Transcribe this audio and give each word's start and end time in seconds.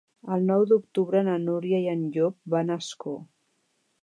El 0.35 0.45
nou 0.51 0.63
d'octubre 0.71 1.21
na 1.29 1.35
Núria 1.43 1.83
i 1.85 1.87
en 1.93 2.03
Llop 2.17 2.41
van 2.57 2.73
a 2.73 2.83
Ascó. 2.85 3.15